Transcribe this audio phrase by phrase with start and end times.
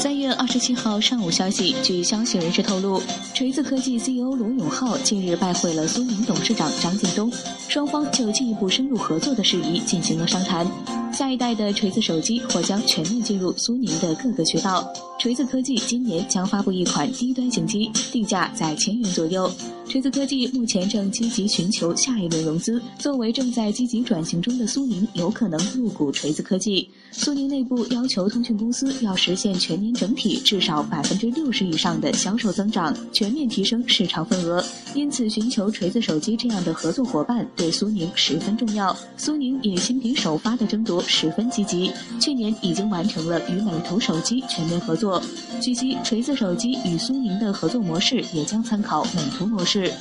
[0.00, 3.02] 三月二十七号上午消息，据消息人士透露，
[3.34, 7.30] 锤子科技 CEO 罗永浩近日拜会了苏宁董事长张近东，
[7.68, 10.66] 双方就进一步深入合作的事宜进行了商谈。
[11.12, 14.90] 下一代的锤子手机或将全面进入苏宁的各个渠道。
[15.18, 19.50] 锤子科技今年将发布一款低端型机，定价在千元左右。
[19.86, 26.88] 锤子科技目前正积极寻求下一轮融资，作为正在积极转型中的苏宁，有可能入股锤子科技。
[27.10, 34.64] 苏宁内部要求通讯公司要实现全年整体至少百分之六十以上的销售增长，全面提升市场份额。
[34.94, 38.96] 因此，寻求锤子手机这样的合作伙伴对苏宁十分重要。
[39.16, 45.22] 苏宁也新品首发的争夺十分积极，去年已经完成了与美图手机全面合作。
[45.60, 49.92] 据悉，锤子手机与苏宁的合作模式也将参考美图模式。